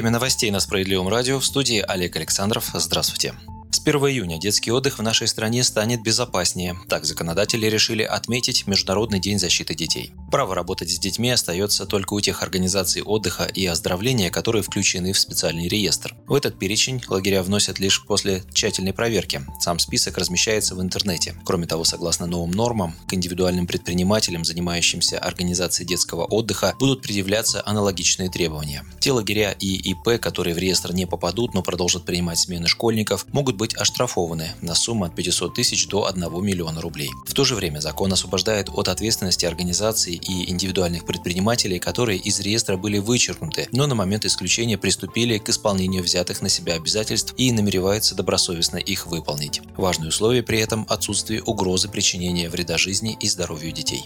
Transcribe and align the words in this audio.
Время 0.00 0.12
новостей 0.12 0.50
на 0.50 0.60
Справедливом 0.60 1.08
радио 1.08 1.38
в 1.38 1.44
студии 1.44 1.84
Олег 1.86 2.16
Александров. 2.16 2.70
Здравствуйте. 2.72 3.34
С 3.70 3.80
1 3.80 4.00
июня 4.08 4.38
детский 4.38 4.72
отдых 4.72 4.98
в 4.98 5.02
нашей 5.02 5.28
стране 5.28 5.62
станет 5.62 6.02
безопаснее. 6.02 6.74
Так 6.88 7.04
законодатели 7.04 7.66
решили 7.66 8.02
отметить 8.02 8.66
Международный 8.66 9.20
день 9.20 9.38
защиты 9.38 9.74
детей. 9.74 10.14
Право 10.30 10.54
работать 10.54 10.90
с 10.90 10.98
детьми 10.98 11.28
остается 11.30 11.86
только 11.86 12.14
у 12.14 12.20
тех 12.20 12.42
организаций 12.44 13.02
отдыха 13.02 13.44
и 13.44 13.66
оздоровления, 13.66 14.30
которые 14.30 14.62
включены 14.62 15.12
в 15.12 15.18
специальный 15.18 15.66
реестр. 15.66 16.14
В 16.28 16.34
этот 16.34 16.56
перечень 16.56 17.02
лагеря 17.08 17.42
вносят 17.42 17.80
лишь 17.80 18.04
после 18.06 18.44
тщательной 18.52 18.92
проверки. 18.92 19.44
Сам 19.58 19.80
список 19.80 20.18
размещается 20.18 20.76
в 20.76 20.80
интернете. 20.80 21.34
Кроме 21.44 21.66
того, 21.66 21.82
согласно 21.82 22.26
новым 22.26 22.52
нормам, 22.52 22.94
к 23.08 23.14
индивидуальным 23.14 23.66
предпринимателям, 23.66 24.44
занимающимся 24.44 25.18
организацией 25.18 25.88
детского 25.88 26.26
отдыха, 26.26 26.76
будут 26.78 27.02
предъявляться 27.02 27.62
аналогичные 27.66 28.30
требования. 28.30 28.84
Те 29.00 29.10
лагеря 29.10 29.50
и 29.58 29.74
ИП, 29.90 30.20
которые 30.20 30.54
в 30.54 30.58
реестр 30.58 30.92
не 30.92 31.06
попадут, 31.06 31.54
но 31.54 31.62
продолжат 31.62 32.04
принимать 32.04 32.38
смены 32.38 32.68
школьников, 32.68 33.26
могут 33.32 33.56
быть 33.56 33.74
оштрафованы 33.74 34.50
на 34.60 34.76
сумму 34.76 35.06
от 35.06 35.14
500 35.16 35.54
тысяч 35.54 35.88
до 35.88 36.06
1 36.06 36.22
миллиона 36.44 36.80
рублей. 36.80 37.10
В 37.26 37.34
то 37.34 37.44
же 37.44 37.56
время 37.56 37.80
закон 37.80 38.12
освобождает 38.12 38.68
от 38.68 38.88
ответственности 38.88 39.44
организаций 39.44 40.19
и 40.20 40.50
индивидуальных 40.50 41.04
предпринимателей, 41.04 41.78
которые 41.78 42.18
из 42.18 42.40
реестра 42.40 42.76
были 42.76 42.98
вычеркнуты, 42.98 43.68
но 43.72 43.86
на 43.86 43.94
момент 43.94 44.24
исключения 44.24 44.78
приступили 44.78 45.38
к 45.38 45.48
исполнению 45.48 46.02
взятых 46.02 46.42
на 46.42 46.48
себя 46.48 46.74
обязательств 46.74 47.34
и 47.36 47.52
намереваются 47.52 48.14
добросовестно 48.14 48.76
их 48.76 49.06
выполнить. 49.06 49.60
Важное 49.76 50.08
условие 50.08 50.42
при 50.42 50.60
этом– 50.60 50.86
отсутствие 50.88 51.42
угрозы 51.42 51.88
причинения 51.88 52.48
вреда 52.48 52.78
жизни 52.78 53.16
и 53.20 53.28
здоровью 53.28 53.72
детей. 53.72 54.04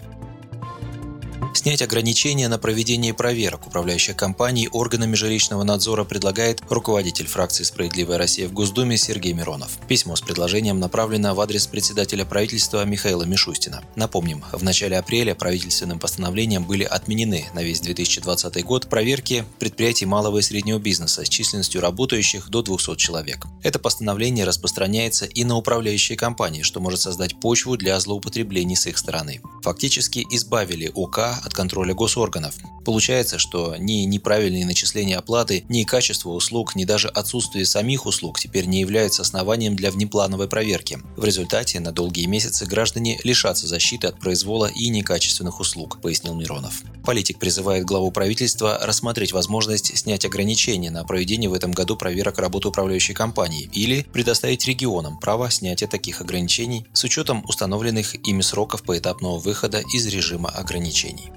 Снять 1.64 1.80
ограничения 1.80 2.48
на 2.48 2.58
проведение 2.58 3.14
проверок 3.14 3.66
управляющая 3.66 4.12
компанией 4.12 4.68
органами 4.68 5.14
жилищного 5.14 5.62
надзора 5.62 6.04
предлагает 6.04 6.60
руководитель 6.68 7.26
фракции 7.26 7.64
«Справедливая 7.64 8.18
Россия» 8.18 8.48
в 8.48 8.52
Госдуме 8.52 8.98
Сергей 8.98 9.32
Миронов. 9.32 9.78
Письмо 9.88 10.14
с 10.14 10.20
предложением 10.20 10.78
направлено 10.78 11.34
в 11.34 11.40
адрес 11.40 11.66
председателя 11.66 12.26
правительства 12.26 12.84
Михаила 12.84 13.22
Мишустина. 13.22 13.82
Напомним, 13.96 14.44
в 14.52 14.62
начале 14.62 14.98
апреля 14.98 15.34
правительственным 15.34 15.98
постановлением 15.98 16.64
были 16.64 16.84
отменены 16.84 17.46
на 17.54 17.62
весь 17.62 17.80
2020 17.80 18.62
год 18.62 18.90
проверки 18.90 19.46
предприятий 19.58 20.04
малого 20.04 20.40
и 20.40 20.42
среднего 20.42 20.78
бизнеса 20.78 21.24
с 21.24 21.30
численностью 21.30 21.80
работающих 21.80 22.50
до 22.50 22.60
200 22.60 22.96
человек. 22.96 23.46
Это 23.62 23.78
постановление 23.78 24.44
распространяется 24.44 25.24
и 25.24 25.44
на 25.44 25.56
управляющие 25.56 26.18
компании, 26.18 26.60
что 26.60 26.80
может 26.80 27.00
создать 27.00 27.40
почву 27.40 27.78
для 27.78 27.98
злоупотреблений 27.98 28.76
с 28.76 28.86
их 28.86 28.98
стороны. 28.98 29.40
Фактически 29.62 30.26
избавили 30.28 30.92
УК 30.94 31.40
от 31.42 31.53
контроля 31.54 31.94
госорганов. 31.94 32.54
Получается, 32.84 33.38
что 33.38 33.76
ни 33.78 34.04
неправильные 34.04 34.66
начисления 34.66 35.18
оплаты, 35.18 35.64
ни 35.68 35.84
качество 35.84 36.30
услуг, 36.30 36.76
ни 36.76 36.84
даже 36.84 37.08
отсутствие 37.08 37.64
самих 37.64 38.04
услуг 38.06 38.38
теперь 38.38 38.66
не 38.66 38.80
являются 38.80 39.22
основанием 39.22 39.76
для 39.76 39.90
внеплановой 39.90 40.48
проверки. 40.48 40.98
В 41.16 41.24
результате 41.24 41.80
на 41.80 41.92
долгие 41.92 42.26
месяцы 42.26 42.66
граждане 42.66 43.18
лишатся 43.24 43.66
защиты 43.66 44.08
от 44.08 44.18
произвола 44.18 44.66
и 44.66 44.88
некачественных 44.88 45.60
услуг, 45.60 46.00
пояснил 46.02 46.34
Миронов. 46.34 46.82
Политик 47.04 47.38
призывает 47.38 47.84
главу 47.84 48.10
правительства 48.10 48.78
рассмотреть 48.82 49.32
возможность 49.32 49.96
снять 49.96 50.24
ограничения 50.24 50.90
на 50.90 51.04
проведение 51.04 51.48
в 51.48 51.54
этом 51.54 51.72
году 51.72 51.96
проверок 51.96 52.38
работы 52.38 52.68
управляющей 52.68 53.14
компании 53.14 53.70
или 53.72 54.02
предоставить 54.12 54.66
регионам 54.66 55.18
право 55.18 55.50
снятия 55.50 55.88
таких 55.88 56.20
ограничений 56.20 56.86
с 56.92 57.04
учетом 57.04 57.44
установленных 57.46 58.14
ими 58.26 58.42
сроков 58.42 58.82
поэтапного 58.82 59.38
выхода 59.38 59.82
из 59.92 60.06
режима 60.06 60.50
ограничений. 60.50 61.30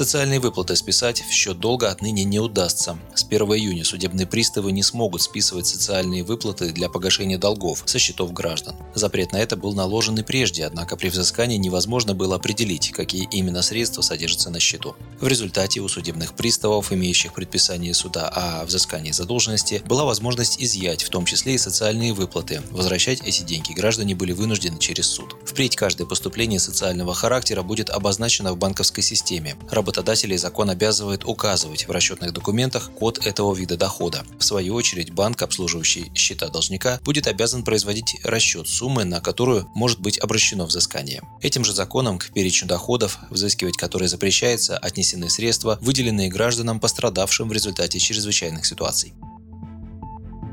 Социальные 0.00 0.40
выплаты 0.40 0.76
списать 0.76 1.20
в 1.20 1.30
счет 1.30 1.60
долга 1.60 1.90
отныне 1.90 2.24
не 2.24 2.38
удастся. 2.38 2.98
С 3.14 3.22
1 3.22 3.42
июня 3.48 3.84
судебные 3.84 4.26
приставы 4.26 4.72
не 4.72 4.82
смогут 4.82 5.20
списывать 5.20 5.66
социальные 5.66 6.24
выплаты 6.24 6.70
для 6.70 6.88
погашения 6.88 7.36
долгов 7.36 7.82
со 7.84 7.98
счетов 7.98 8.32
граждан. 8.32 8.74
Запрет 8.94 9.32
на 9.32 9.36
это 9.36 9.58
был 9.58 9.74
наложен 9.74 10.18
и 10.18 10.22
прежде, 10.22 10.64
однако 10.64 10.96
при 10.96 11.10
взыскании 11.10 11.58
невозможно 11.58 12.14
было 12.14 12.36
определить, 12.36 12.92
какие 12.92 13.28
именно 13.30 13.60
средства 13.60 14.00
содержатся 14.00 14.48
на 14.48 14.58
счету. 14.58 14.96
В 15.20 15.26
результате 15.26 15.80
у 15.80 15.88
судебных 15.88 16.32
приставов, 16.32 16.92
имеющих 16.92 17.34
предписание 17.34 17.92
суда 17.92 18.30
о 18.30 18.64
взыскании 18.64 19.12
задолженности, 19.12 19.82
была 19.84 20.06
возможность 20.06 20.62
изъять, 20.62 21.02
в 21.02 21.10
том 21.10 21.26
числе 21.26 21.56
и 21.56 21.58
социальные 21.58 22.14
выплаты. 22.14 22.62
Возвращать 22.70 23.20
эти 23.20 23.42
деньги 23.42 23.74
граждане 23.74 24.14
были 24.14 24.32
вынуждены 24.32 24.78
через 24.78 25.08
суд. 25.08 25.36
Впредь 25.44 25.76
каждое 25.76 26.06
поступление 26.06 26.58
социального 26.58 27.12
характера 27.12 27.62
будет 27.62 27.90
обозначено 27.90 28.54
в 28.54 28.56
банковской 28.56 29.02
системе 29.02 29.56
работодателей 29.90 30.36
закон 30.36 30.70
обязывает 30.70 31.24
указывать 31.24 31.88
в 31.88 31.90
расчетных 31.90 32.32
документах 32.32 32.92
код 32.92 33.26
этого 33.26 33.52
вида 33.52 33.76
дохода. 33.76 34.22
В 34.38 34.44
свою 34.44 34.74
очередь, 34.74 35.12
банк, 35.12 35.42
обслуживающий 35.42 36.12
счета 36.14 36.46
должника, 36.48 37.00
будет 37.02 37.26
обязан 37.26 37.64
производить 37.64 38.16
расчет 38.22 38.68
суммы, 38.68 39.02
на 39.02 39.20
которую 39.20 39.68
может 39.74 39.98
быть 39.98 40.18
обращено 40.18 40.64
взыскание. 40.64 41.22
Этим 41.42 41.64
же 41.64 41.74
законом 41.74 42.20
к 42.20 42.30
перечню 42.30 42.68
доходов, 42.68 43.18
взыскивать 43.30 43.76
которые 43.76 44.08
запрещается, 44.08 44.78
отнесены 44.78 45.28
средства, 45.28 45.76
выделенные 45.80 46.28
гражданам, 46.28 46.78
пострадавшим 46.78 47.48
в 47.48 47.52
результате 47.52 47.98
чрезвычайных 47.98 48.64
ситуаций. 48.66 49.12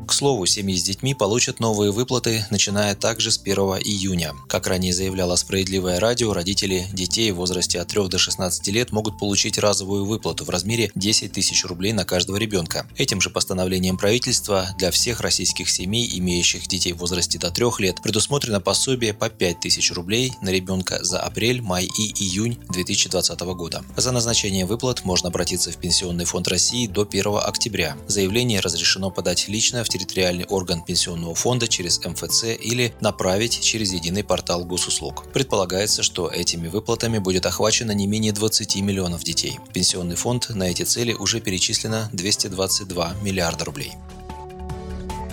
К 0.07 0.13
слову, 0.13 0.45
семьи 0.45 0.77
с 0.77 0.83
детьми 0.83 1.13
получат 1.13 1.59
новые 1.59 1.91
выплаты, 1.91 2.45
начиная 2.49 2.95
также 2.95 3.29
с 3.29 3.37
1 3.37 3.57
июня. 3.83 4.33
Как 4.47 4.65
ранее 4.65 4.93
заявляло 4.93 5.35
«Справедливое 5.35 5.99
радио», 5.99 6.31
родители 6.31 6.87
детей 6.93 7.29
в 7.31 7.35
возрасте 7.35 7.81
от 7.81 7.89
3 7.89 8.07
до 8.07 8.17
16 8.17 8.65
лет 8.69 8.93
могут 8.93 9.19
получить 9.19 9.57
разовую 9.57 10.05
выплату 10.05 10.45
в 10.45 10.49
размере 10.49 10.91
10 10.95 11.33
тысяч 11.33 11.65
рублей 11.65 11.91
на 11.91 12.05
каждого 12.05 12.37
ребенка. 12.37 12.87
Этим 12.95 13.19
же 13.19 13.29
постановлением 13.29 13.97
правительства 13.97 14.69
для 14.77 14.91
всех 14.91 15.19
российских 15.19 15.69
семей, 15.69 16.09
имеющих 16.17 16.67
детей 16.67 16.93
в 16.93 16.99
возрасте 16.99 17.37
до 17.37 17.51
3 17.51 17.65
лет, 17.79 18.01
предусмотрено 18.01 18.61
пособие 18.61 19.13
по 19.13 19.29
5 19.29 19.59
тысяч 19.59 19.91
рублей 19.91 20.31
на 20.41 20.49
ребенка 20.49 21.03
за 21.03 21.19
апрель, 21.19 21.61
май 21.61 21.83
и 21.83 22.23
июнь 22.23 22.57
2020 22.69 23.41
года. 23.41 23.83
За 23.97 24.13
назначение 24.13 24.65
выплат 24.65 25.03
можно 25.03 25.27
обратиться 25.27 25.69
в 25.69 25.77
Пенсионный 25.77 26.23
фонд 26.23 26.47
России 26.47 26.87
до 26.87 27.01
1 27.01 27.39
октября. 27.43 27.97
Заявление 28.07 28.61
разрешено 28.61 29.11
подать 29.11 29.49
лично 29.49 29.83
в 29.83 29.96
территориальный 29.97 30.45
орган 30.45 30.83
пенсионного 30.83 31.33
фонда 31.33 31.67
через 31.67 31.99
МФЦ 32.03 32.43
или 32.59 32.93
направить 33.01 33.59
через 33.59 33.91
единый 33.93 34.23
портал 34.23 34.63
госуслуг. 34.63 35.25
Предполагается, 35.33 36.03
что 36.03 36.29
этими 36.29 36.67
выплатами 36.67 37.17
будет 37.17 37.45
охвачено 37.45 37.91
не 37.91 38.05
менее 38.05 38.31
20 38.31 38.75
миллионов 38.77 39.23
детей. 39.23 39.59
В 39.67 39.73
пенсионный 39.73 40.15
фонд 40.15 40.49
на 40.49 40.63
эти 40.63 40.83
цели 40.83 41.13
уже 41.13 41.41
перечислено 41.41 42.09
222 42.13 43.15
миллиарда 43.23 43.65
рублей. 43.65 43.93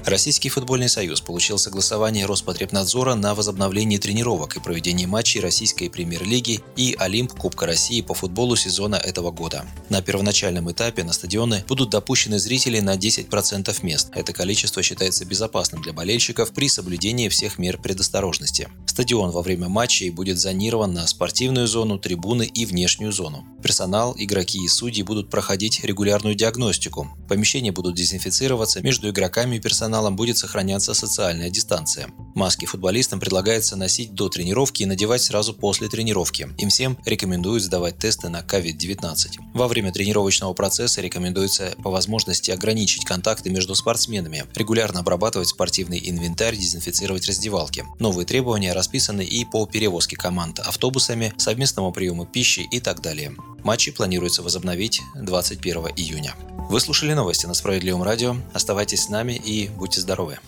Российский 0.06 0.50
футбольный 0.50 0.90
союз 0.90 1.22
получил 1.22 1.56
согласование 1.56 2.26
Роспотребнадзора 2.26 3.14
на 3.14 3.34
возобновление 3.34 3.98
тренировок 3.98 4.54
и 4.54 4.60
проведение 4.60 5.06
матчей 5.06 5.40
Российской 5.40 5.88
премьер-лиги 5.88 6.60
и 6.76 6.94
Олимп 6.98 7.32
Кубка 7.32 7.64
России 7.64 8.02
по 8.02 8.12
футболу 8.12 8.54
сезона 8.54 8.96
этого 8.96 9.30
года. 9.30 9.64
На 9.88 10.02
первоначальном 10.02 10.70
этапе 10.70 11.04
на 11.04 11.14
стадионы 11.14 11.64
будут 11.66 11.88
допущены 11.88 12.38
зрители 12.38 12.80
на 12.80 12.96
10% 12.96 13.74
мест. 13.82 14.10
Это 14.14 14.34
количество 14.34 14.82
считается 14.82 15.24
безопасным 15.24 15.80
для 15.80 15.94
болельщиков 15.94 16.52
при 16.52 16.68
соблюдении 16.68 17.30
всех 17.30 17.58
мер 17.58 17.78
предосторожности. 17.78 18.68
Стадион 18.94 19.32
во 19.32 19.42
время 19.42 19.68
матчей 19.68 20.10
будет 20.10 20.38
зонирован 20.38 20.94
на 20.94 21.04
спортивную 21.08 21.66
зону, 21.66 21.98
трибуны 21.98 22.44
и 22.44 22.64
внешнюю 22.64 23.10
зону. 23.10 23.44
Персонал, 23.60 24.14
игроки 24.16 24.62
и 24.62 24.68
судьи 24.68 25.02
будут 25.02 25.30
проходить 25.30 25.82
регулярную 25.82 26.36
диагностику. 26.36 27.08
Помещения 27.28 27.72
будут 27.72 27.96
дезинфицироваться, 27.96 28.82
между 28.82 29.10
игроками 29.10 29.56
и 29.56 29.60
персоналом 29.60 30.14
будет 30.14 30.38
сохраняться 30.38 30.94
социальная 30.94 31.50
дистанция. 31.50 32.12
Маски 32.36 32.66
футболистам 32.66 33.18
предлагается 33.18 33.74
носить 33.74 34.14
до 34.14 34.28
тренировки 34.28 34.84
и 34.84 34.86
надевать 34.86 35.22
сразу 35.22 35.54
после 35.54 35.88
тренировки. 35.88 36.48
Им 36.58 36.68
всем 36.68 36.96
рекомендуют 37.04 37.64
сдавать 37.64 37.98
тесты 37.98 38.28
на 38.28 38.42
COVID-19. 38.42 39.28
Во 39.54 39.66
время 39.66 39.90
тренировочного 39.90 40.52
процесса 40.52 41.00
рекомендуется 41.00 41.74
по 41.82 41.90
возможности 41.90 42.52
ограничить 42.52 43.04
контакты 43.04 43.50
между 43.50 43.74
спортсменами, 43.74 44.44
регулярно 44.54 45.00
обрабатывать 45.00 45.48
спортивный 45.48 46.00
инвентарь, 46.04 46.54
дезинфицировать 46.54 47.26
раздевалки. 47.26 47.84
Новые 47.98 48.24
требования 48.24 48.72
расписаны 48.84 49.24
и 49.24 49.46
по 49.46 49.64
перевозке 49.64 50.14
команд 50.14 50.58
автобусами, 50.58 51.32
совместному 51.38 51.90
приему 51.90 52.26
пищи 52.26 52.60
и 52.60 52.80
так 52.80 53.00
далее. 53.00 53.34
Матчи 53.64 53.90
планируется 53.90 54.42
возобновить 54.42 55.00
21 55.14 55.86
июня. 55.96 56.34
Вы 56.68 56.80
слушали 56.80 57.14
новости 57.14 57.46
на 57.46 57.54
Справедливом 57.54 58.02
радио. 58.02 58.36
Оставайтесь 58.52 59.04
с 59.04 59.08
нами 59.08 59.32
и 59.32 59.68
будьте 59.68 60.02
здоровы. 60.02 60.38